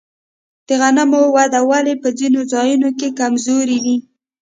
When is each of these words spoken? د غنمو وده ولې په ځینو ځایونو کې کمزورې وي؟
د 0.67 0.69
غنمو 0.81 1.21
وده 1.35 1.59
ولې 1.69 1.93
په 2.01 2.09
ځینو 2.19 2.39
ځایونو 2.53 2.89
کې 2.99 3.15
کمزورې 3.19 3.77
وي؟ 3.83 3.97